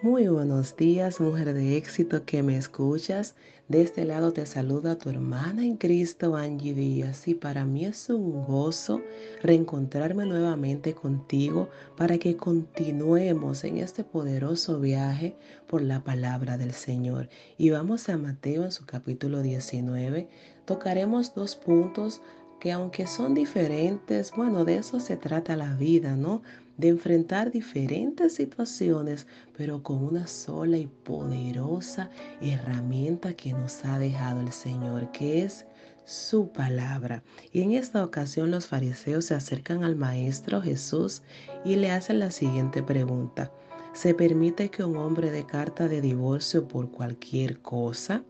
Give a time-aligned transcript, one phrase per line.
[0.00, 3.34] Muy buenos días, mujer de éxito que me escuchas.
[3.66, 7.26] De este lado te saluda tu hermana en Cristo, Angie Díaz.
[7.26, 9.02] Y para mí es un gozo
[9.42, 17.28] reencontrarme nuevamente contigo para que continuemos en este poderoso viaje por la palabra del Señor.
[17.56, 20.28] Y vamos a Mateo en su capítulo 19.
[20.64, 22.22] Tocaremos dos puntos
[22.60, 26.42] que aunque son diferentes, bueno, de eso se trata la vida, ¿no?
[26.78, 32.08] De enfrentar diferentes situaciones, pero con una sola y poderosa
[32.40, 35.66] herramienta que nos ha dejado el Señor, que es
[36.06, 37.22] su palabra.
[37.52, 41.22] Y en esta ocasión los fariseos se acercan al Maestro Jesús
[41.64, 43.52] y le hacen la siguiente pregunta.
[43.92, 48.22] ¿Se permite que un hombre dé carta de divorcio por cualquier cosa?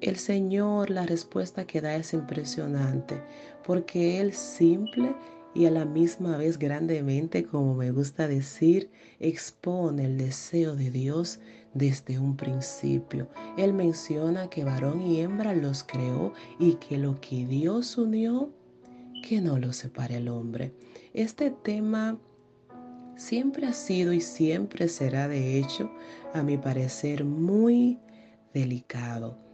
[0.00, 3.22] El Señor, la respuesta que da es impresionante,
[3.64, 5.14] porque Él simple
[5.54, 11.40] y a la misma vez grandemente, como me gusta decir, expone el deseo de Dios
[11.74, 13.28] desde un principio.
[13.56, 18.50] Él menciona que varón y hembra los creó y que lo que Dios unió,
[19.26, 20.72] que no lo separe el hombre.
[21.14, 22.18] Este tema
[23.16, 25.90] siempre ha sido y siempre será de hecho,
[26.32, 27.98] a mi parecer, muy
[28.54, 29.49] delicado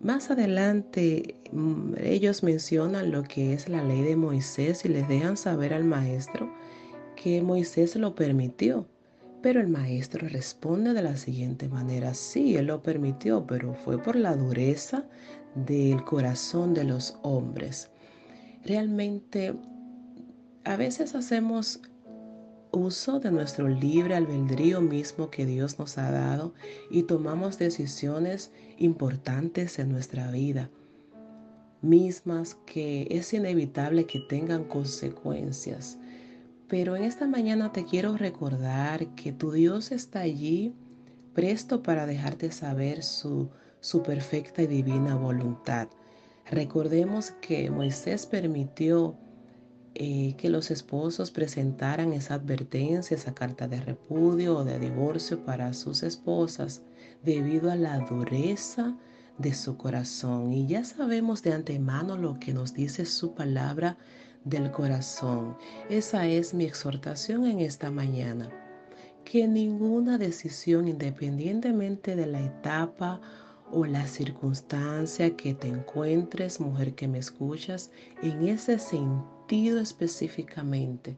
[0.00, 5.36] más adelante mm, ellos mencionan lo que es la ley de Moisés y les dejan
[5.36, 6.52] saber al maestro
[7.16, 8.86] que Moisés lo permitió.
[9.42, 14.16] Pero el maestro responde de la siguiente manera, sí, él lo permitió, pero fue por
[14.16, 15.04] la dureza
[15.54, 17.90] del corazón de los hombres.
[18.64, 19.54] Realmente,
[20.64, 21.82] a veces hacemos
[22.74, 26.54] uso de nuestro libre albedrío mismo que Dios nos ha dado
[26.90, 30.70] y tomamos decisiones importantes en nuestra vida,
[31.80, 35.98] mismas que es inevitable que tengan consecuencias.
[36.68, 40.74] Pero en esta mañana te quiero recordar que tu Dios está allí
[41.34, 45.88] presto para dejarte saber su, su perfecta y divina voluntad.
[46.50, 49.16] Recordemos que Moisés permitió
[49.94, 55.72] eh, que los esposos presentaran esa advertencia, esa carta de repudio o de divorcio para
[55.72, 56.82] sus esposas
[57.22, 58.96] debido a la dureza
[59.38, 60.52] de su corazón.
[60.52, 63.96] Y ya sabemos de antemano lo que nos dice su palabra
[64.44, 65.56] del corazón.
[65.88, 68.50] Esa es mi exhortación en esta mañana.
[69.24, 73.20] Que ninguna decisión, independientemente de la etapa
[73.74, 77.90] o la circunstancia que te encuentres, mujer que me escuchas,
[78.22, 81.16] en ese sentido específicamente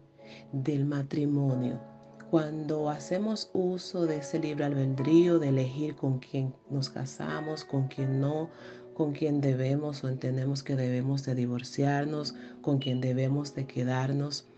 [0.52, 1.78] del matrimonio.
[2.30, 8.20] Cuando hacemos uso de ese libre albedrío, de elegir con quién nos casamos, con quién
[8.20, 8.48] no,
[8.94, 14.48] con quién debemos o entendemos que debemos de divorciarnos, con quién debemos de quedarnos,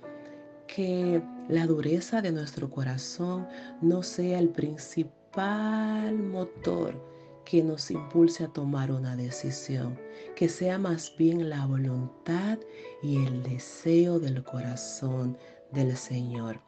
[0.68, 3.48] que la dureza de nuestro corazón
[3.82, 7.17] no sea el principal motor
[7.48, 9.98] que nos impulse a tomar una decisión,
[10.36, 12.58] que sea más bien la voluntad
[13.02, 15.38] y el deseo del corazón
[15.72, 16.60] del Señor.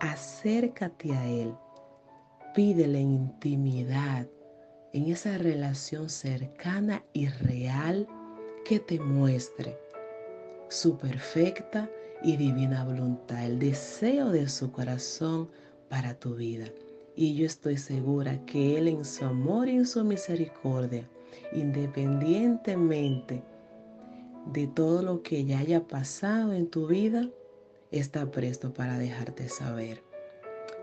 [0.00, 1.54] Acércate a Él,
[2.54, 4.26] pídele intimidad,
[4.92, 8.06] en esa relación cercana y real
[8.66, 9.78] que te muestre
[10.68, 11.88] su perfecta
[12.22, 15.48] y divina voluntad, el deseo de su corazón
[15.88, 16.66] para tu vida.
[17.18, 21.08] Y yo estoy segura que Él en su amor y en su misericordia,
[21.52, 23.42] independientemente
[24.52, 27.26] de todo lo que ya haya pasado en tu vida,
[27.90, 30.02] está presto para dejarte saber.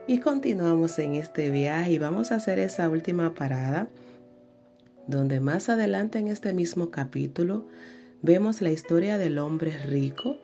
[0.07, 3.87] Y continuamos en este viaje y vamos a hacer esa última parada,
[5.05, 7.67] donde más adelante en este mismo capítulo
[8.23, 10.39] vemos la historia del hombre rico,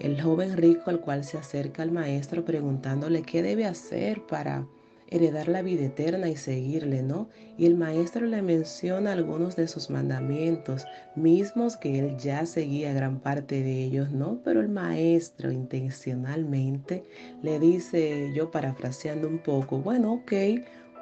[0.00, 4.66] el joven rico al cual se acerca al maestro preguntándole qué debe hacer para
[5.10, 7.28] heredar la vida eterna y seguirle, ¿no?
[7.58, 13.20] Y el maestro le menciona algunos de sus mandamientos, mismos que él ya seguía gran
[13.20, 14.40] parte de ellos, ¿no?
[14.44, 17.04] Pero el maestro intencionalmente
[17.42, 20.32] le dice, yo parafraseando un poco, bueno, ok,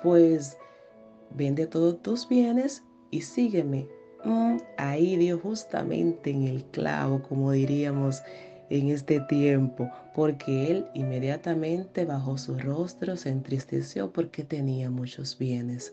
[0.03, 0.56] pues
[1.35, 3.87] vende todos tus bienes y sígueme.
[4.25, 8.23] Mm, ahí dio justamente en el clavo, como diríamos
[8.70, 15.93] en este tiempo, porque él inmediatamente bajó su rostro, se entristeció porque tenía muchos bienes.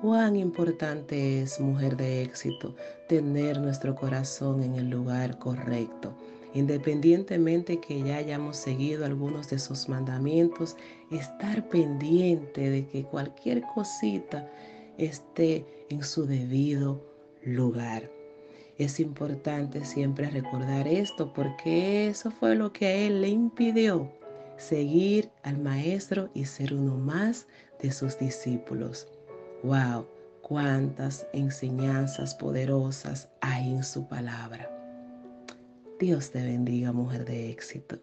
[0.00, 2.74] Cuán importante es, mujer de éxito,
[3.08, 6.14] tener nuestro corazón en el lugar correcto.
[6.54, 10.76] Independientemente que ya hayamos seguido algunos de sus mandamientos,
[11.10, 14.50] estar pendiente de que cualquier cosita
[14.98, 17.00] esté en su debido
[17.44, 18.19] lugar.
[18.80, 24.10] Es importante siempre recordar esto porque eso fue lo que a él le impidió
[24.56, 27.46] seguir al Maestro y ser uno más
[27.82, 29.06] de sus discípulos.
[29.64, 30.06] ¡Wow!
[30.40, 34.66] Cuántas enseñanzas poderosas hay en su palabra.
[35.98, 38.00] Dios te bendiga, mujer de éxito.